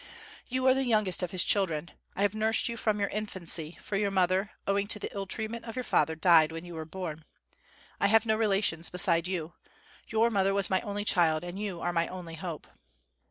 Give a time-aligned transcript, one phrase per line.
[0.47, 1.91] You are the youngest of his children.
[2.15, 5.65] I have nursed you from your infancy; for your mother, owing to the ill treatment
[5.65, 7.23] of your father, died when you were born.
[7.99, 9.53] I have no relations beside you.
[10.07, 12.65] Your mother was my only child, and you are my only hope."